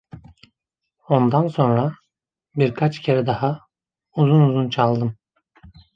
Ondan 1.09 1.47
sonra, 1.47 1.93
birkaç 2.55 2.99
kere 2.99 3.25
daha, 3.25 3.59
uzun 4.15 4.41
uzun 4.41 4.69
çaldım. 4.69 5.15